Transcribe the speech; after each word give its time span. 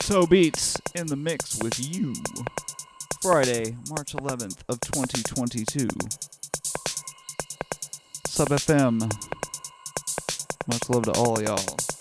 Taupe 0.00 0.30
Beats 0.30 0.80
in 0.94 1.06
the 1.06 1.16
mix 1.16 1.62
with 1.62 1.78
you. 1.78 2.14
Friday, 3.22 3.76
March 3.88 4.14
11th 4.14 4.58
of 4.68 4.80
2022. 4.80 5.88
Sub 8.26 8.48
FM. 8.48 9.00
Much 10.66 10.90
love 10.90 11.04
to 11.04 11.12
all 11.12 11.40
y'all. 11.42 11.91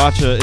Sriracha 0.00 0.39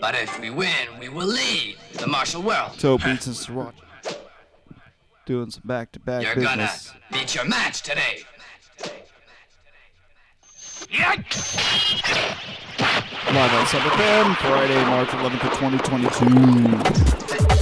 But 0.00 0.14
if 0.14 0.38
we 0.40 0.50
win, 0.50 0.98
we 1.00 1.08
will 1.08 1.26
lead 1.26 1.76
the 1.94 2.06
martial 2.06 2.42
world. 2.42 2.78
So 2.78 2.98
Beats 2.98 3.26
and 3.26 3.36
Sriracha 3.36 3.72
doing 5.26 5.50
some 5.50 5.62
back-to-back 5.64 6.22
You're 6.22 6.34
business. 6.34 6.90
gonna 6.90 7.00
beat 7.12 7.34
your 7.34 7.44
match 7.44 7.82
today. 7.82 8.24
Live 13.32 13.52
on 13.54 13.66
Sub 13.66 13.80
FM, 13.82 14.36
Friday, 14.36 14.84
March 14.84 15.08
11th 15.08 15.44
of 15.44 15.52
2022. 15.58 17.53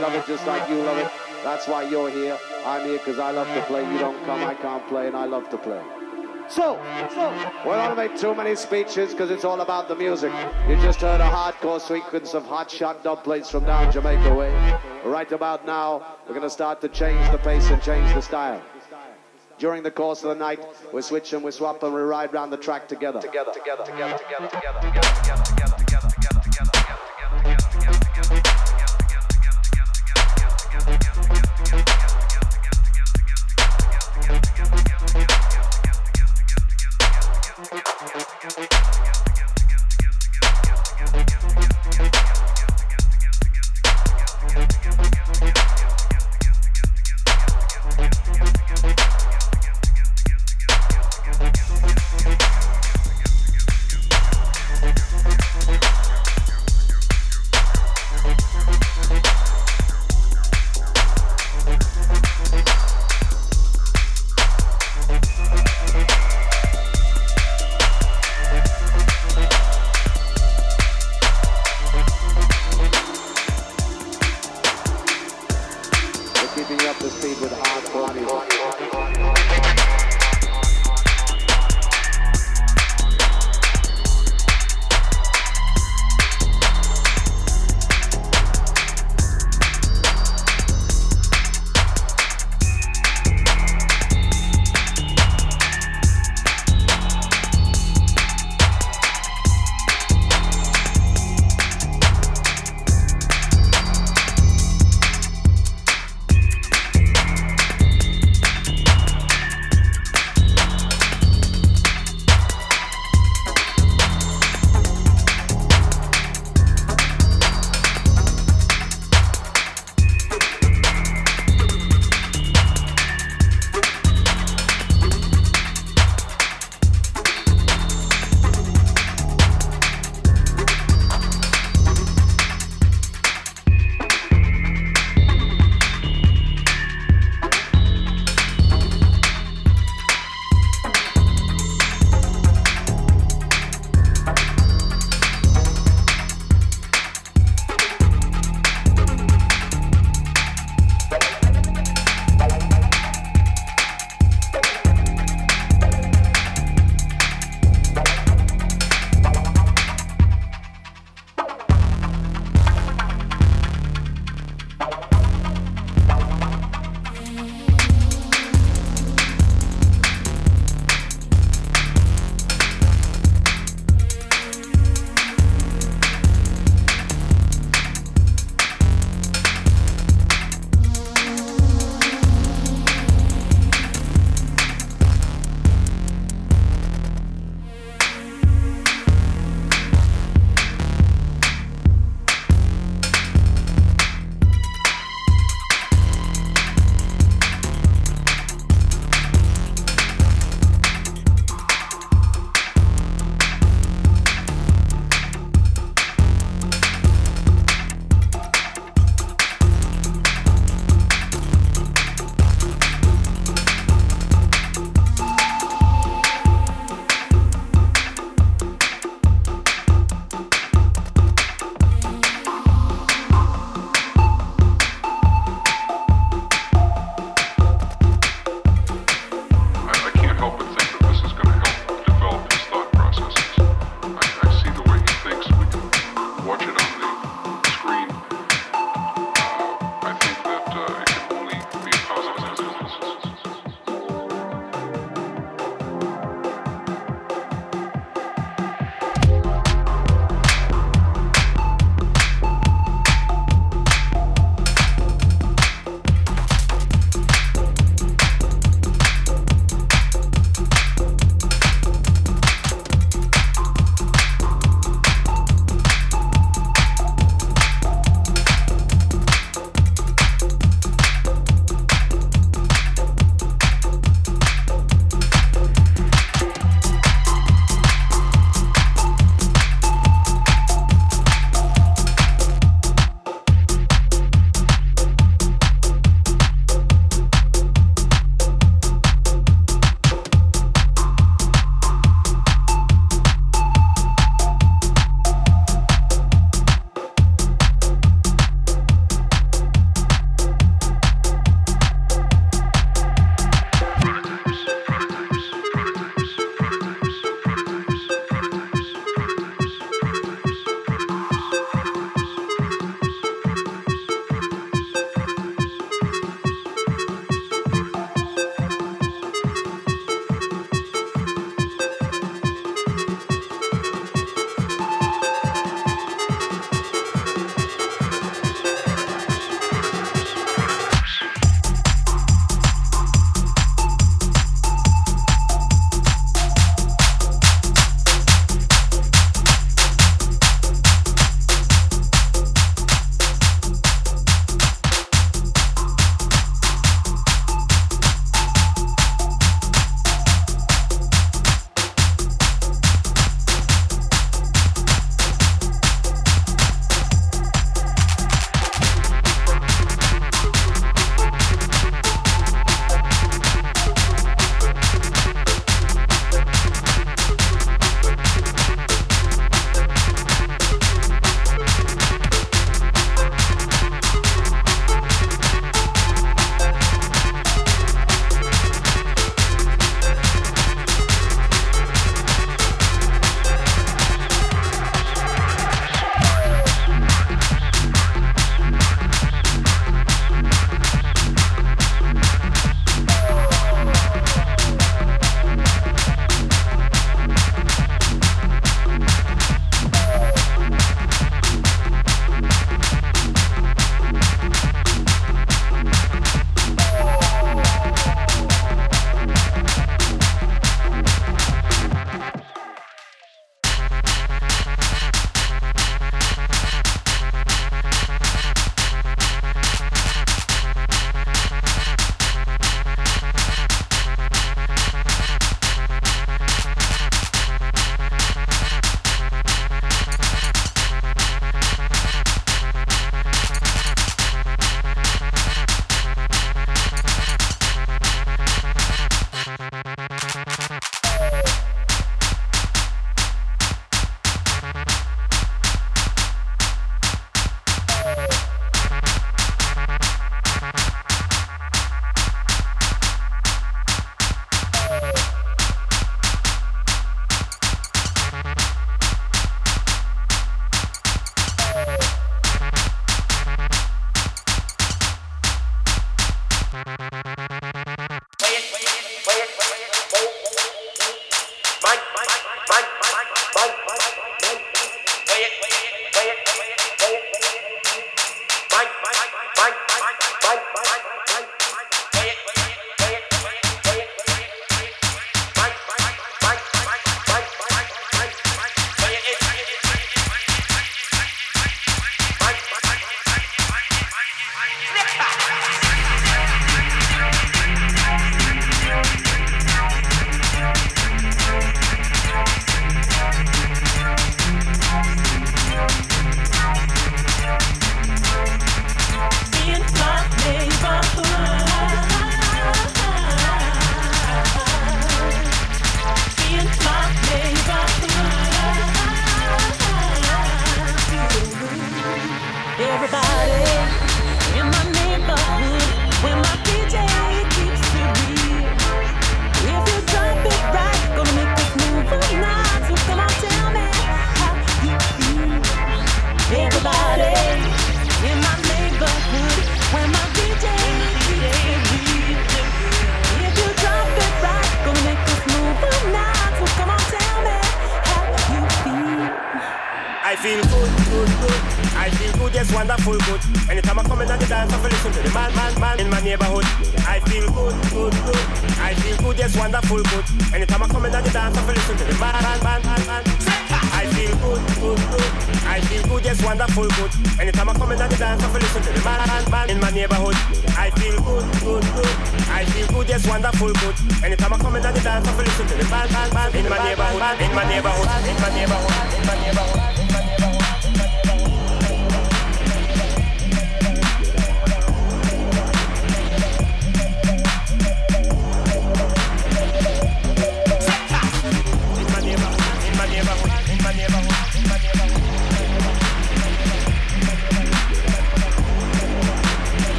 love 0.00 0.14
it 0.14 0.26
just 0.26 0.46
like 0.46 0.68
you 0.68 0.76
love 0.76 0.98
it. 0.98 1.10
That's 1.44 1.68
why 1.68 1.82
you're 1.82 2.10
here. 2.10 2.38
I'm 2.64 2.86
here 2.86 2.98
because 2.98 3.18
I 3.18 3.30
love 3.30 3.46
to 3.54 3.62
play. 3.62 3.90
You 3.92 3.98
don't 3.98 4.22
come, 4.24 4.42
I 4.42 4.54
can't 4.54 4.86
play, 4.88 5.06
and 5.06 5.16
I 5.16 5.24
love 5.24 5.48
to 5.50 5.58
play. 5.58 5.82
So, 6.48 6.80
so, 7.14 7.30
we 7.64 7.72
don't 7.72 7.94
make 7.94 8.16
too 8.16 8.34
many 8.34 8.56
speeches 8.56 9.12
because 9.12 9.30
it's 9.30 9.44
all 9.44 9.60
about 9.60 9.86
the 9.86 9.94
music. 9.94 10.32
You 10.66 10.76
just 10.76 11.00
heard 11.00 11.20
a 11.20 11.28
hardcore 11.28 11.80
sequence 11.80 12.32
of 12.32 12.46
hot 12.46 12.70
shot 12.70 13.04
dub 13.04 13.22
plates 13.22 13.50
from 13.50 13.66
down 13.66 13.92
Jamaica 13.92 14.34
way. 14.34 14.50
Right 15.04 15.30
about 15.30 15.66
now, 15.66 16.16
we're 16.26 16.34
going 16.34 16.42
to 16.42 16.50
start 16.50 16.80
to 16.80 16.88
change 16.88 17.30
the 17.30 17.38
pace 17.38 17.68
and 17.68 17.82
change 17.82 18.14
the 18.14 18.22
style. 18.22 18.62
During 19.58 19.82
the 19.82 19.90
course 19.90 20.22
of 20.22 20.30
the 20.30 20.36
night, 20.36 20.60
we 20.92 21.02
switch 21.02 21.32
and 21.34 21.42
we 21.42 21.50
swap 21.50 21.82
and 21.82 21.92
we 21.92 22.00
ride 22.00 22.32
around 22.32 22.50
the 22.50 22.56
track 22.56 22.88
together. 22.88 23.20
Together, 23.20 23.52
together, 23.52 23.84
together, 23.84 24.16
together, 24.16 24.48
together, 24.48 24.80
together, 24.80 25.44
together. 25.44 25.57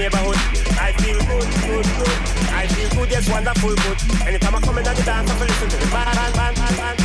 neighborhood. 0.00 0.40
I 0.80 0.96
feel 0.96 1.20
good, 1.28 1.44
good, 1.60 1.84
good. 2.00 2.16
I 2.56 2.64
feel 2.72 2.88
good, 2.96 3.08
yes, 3.12 3.28
wonderful, 3.28 3.76
good. 3.84 3.98
Anytime 4.24 4.54
I 4.56 4.60
come 4.64 4.78
in 4.80 4.88
at 4.88 4.96
the 4.96 5.04
dance, 5.04 5.28
I 5.28 5.34
feel 5.36 5.48
listen 5.52 5.68
to 5.68 5.76
the 5.76 5.88
band, 5.92 6.16
band, 6.16 6.56
band, 6.56 6.76
band. 6.80 6.96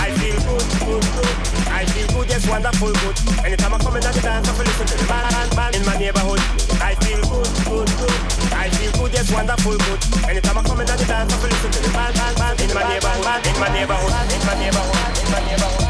I 0.00 0.08
feel 0.16 0.40
good, 0.48 0.64
good, 0.80 1.04
good. 1.12 1.36
I 1.68 1.84
feel 1.92 2.08
good, 2.08 2.28
yes, 2.32 2.48
wonderful, 2.48 2.92
good. 3.04 3.16
Anytime 3.44 3.74
I 3.74 3.78
come 3.84 3.96
in 3.96 4.04
at 4.08 4.14
the 4.16 4.22
dance, 4.24 4.48
I 4.48 4.52
feel 4.56 4.64
listen 4.64 4.86
to 4.88 4.96
the 4.96 5.06
band, 5.12 5.52
band, 5.52 5.76
in 5.76 5.84
my 5.84 5.96
neighborhood. 6.00 6.40
I 6.80 6.96
feel 7.04 7.20
good, 7.20 7.52
good, 7.68 7.88
good. 8.00 8.16
I 8.56 8.66
feel 8.80 8.92
good, 8.96 9.12
yes, 9.12 9.28
wonderful, 9.28 9.76
good. 9.76 10.00
Anytime 10.24 10.56
I 10.56 10.62
come 10.64 10.80
in 10.80 10.88
at 10.88 10.96
the 10.96 11.04
dance, 11.04 11.32
I 11.32 11.36
feel 11.36 11.52
listen 11.52 11.70
to 11.70 11.80
the 11.84 11.92
band, 11.92 12.16
band, 12.16 12.36
band, 12.40 12.60
in 12.64 12.72
my 12.72 12.84
neighborhood, 12.88 13.44
in 13.44 13.56
my 13.60 13.68
neighborhood, 13.76 14.08
in 14.08 14.40
my 14.48 14.54
neighborhood, 14.56 15.20
in 15.20 15.28
my 15.28 15.40
neighborhood. 15.52 15.81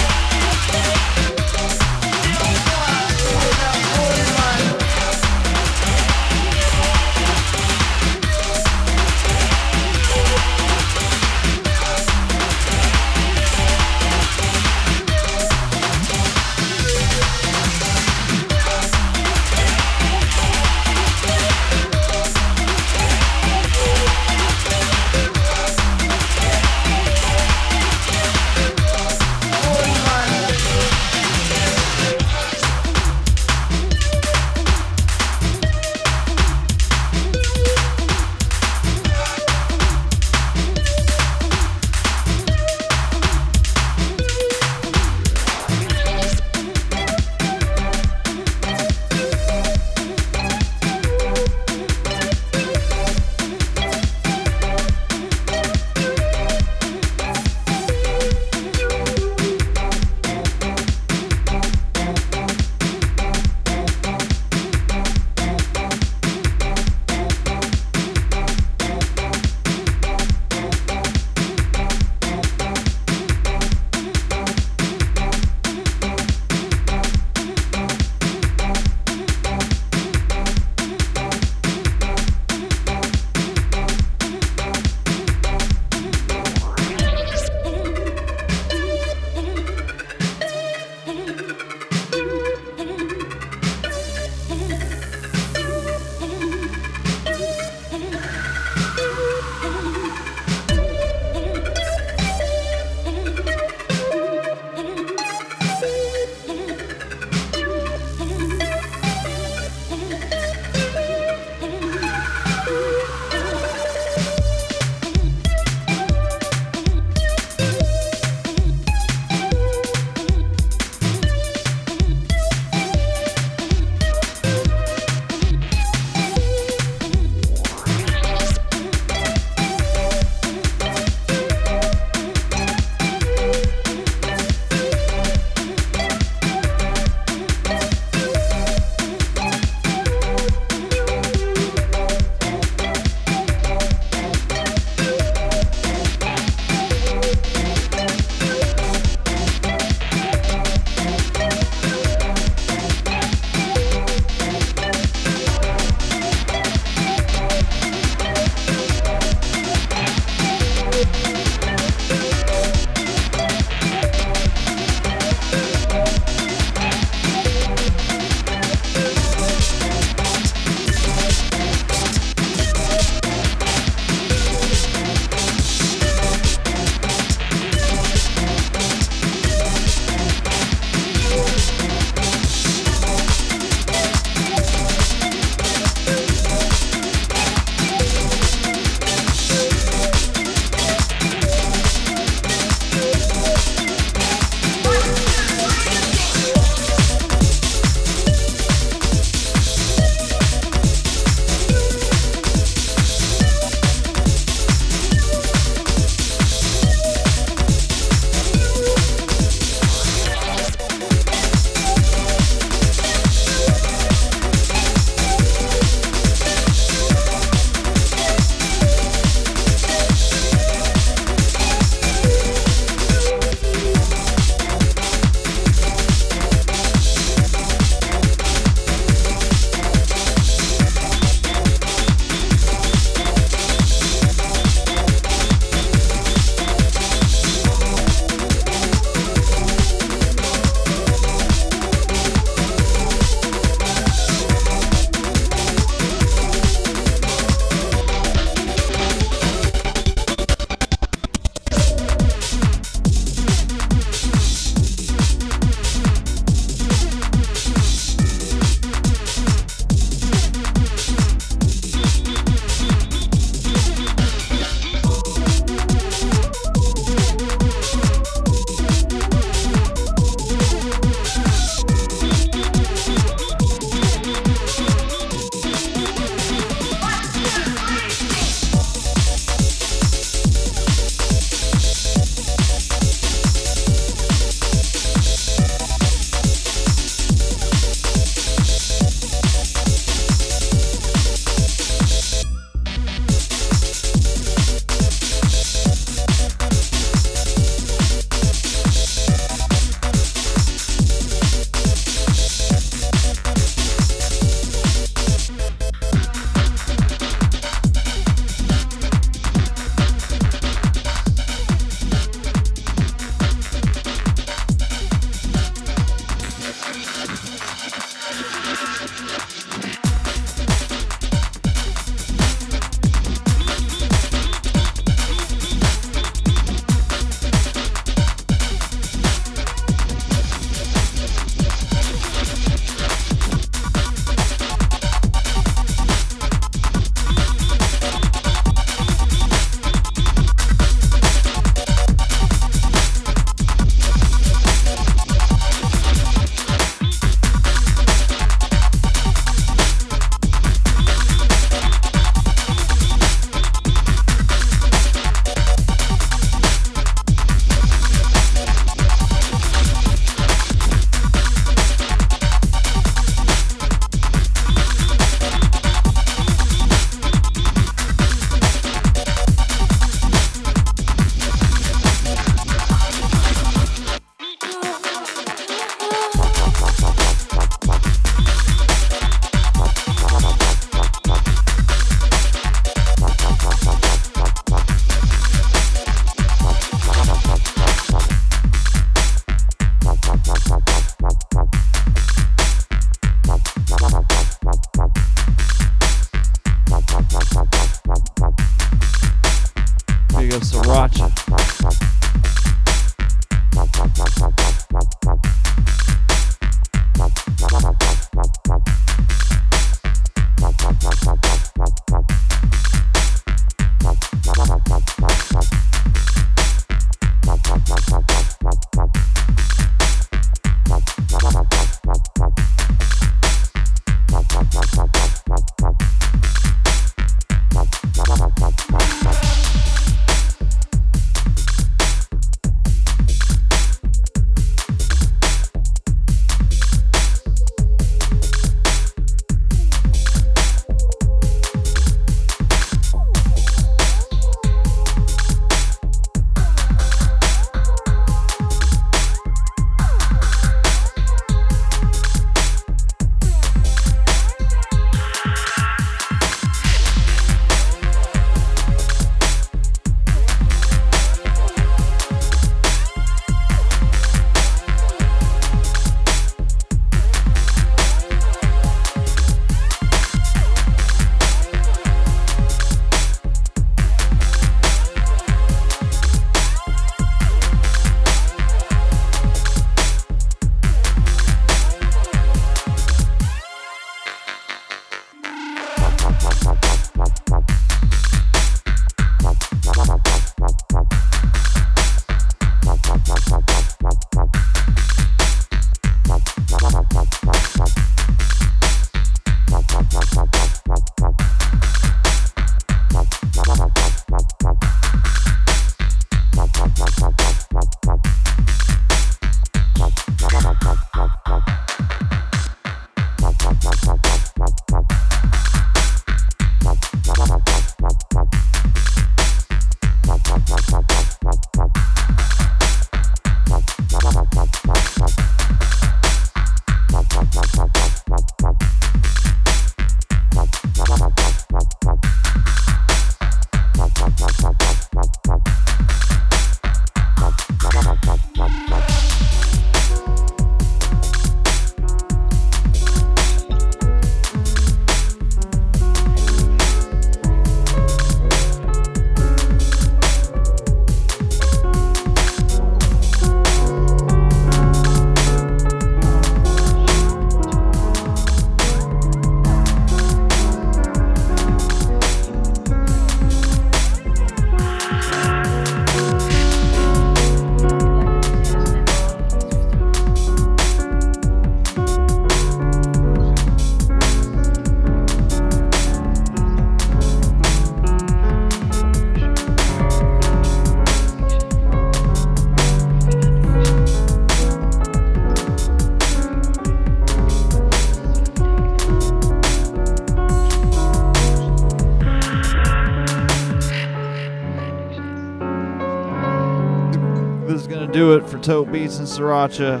Taupe 598.62 598.92
Beats 598.92 599.18
and 599.18 599.26
Sriracha 599.26 600.00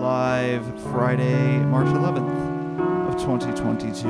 live 0.00 0.64
Friday, 0.84 1.58
March 1.58 1.88
11th 1.88 3.12
of 3.12 3.20
2022. 3.20 4.08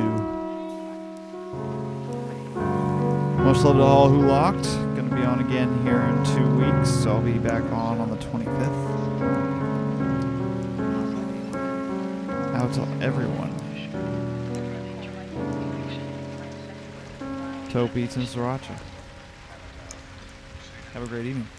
Much 3.43 3.57
love 3.57 3.75
to 3.75 3.81
all 3.81 4.07
who 4.07 4.25
locked. 4.25 4.63
Gonna 4.95 5.13
be 5.13 5.23
on 5.23 5.41
again 5.41 5.83
here 5.83 5.99
in 5.99 6.23
two 6.33 6.49
weeks, 6.55 6.89
so 6.89 7.11
I'll 7.11 7.21
be 7.21 7.33
back 7.39 7.63
on 7.73 7.99
on 7.99 8.09
the 8.09 8.15
25th. 8.15 8.91
Out 12.55 12.73
to 12.75 12.87
everyone. 13.03 13.53
Taupe 17.69 17.93
Beats 17.93 18.15
and 18.15 18.25
Sriracha. 18.25 18.79
Have 20.93 21.03
a 21.03 21.07
great 21.07 21.25
evening. 21.25 21.49